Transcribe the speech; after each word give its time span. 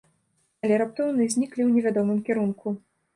Але 0.63 0.79
раптоўна 0.81 1.27
зніклі 1.33 1.61
ў 1.65 1.69
невядомым 1.75 2.17
кірунку. 2.31 2.67